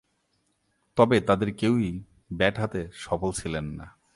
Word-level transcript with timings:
তবে, 0.95 1.21
তাদের 1.21 1.53
কেউই 1.53 2.03
ব্যাট 2.33 2.59
হাতে 2.59 2.87
সফল 2.93 3.31
ছিলেন 3.31 3.65
না। 3.65 4.01